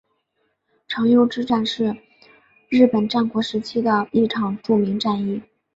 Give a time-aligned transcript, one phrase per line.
[0.87, 1.99] 长筱之战是是
[2.69, 5.43] 日本战国时期的一场著名战役。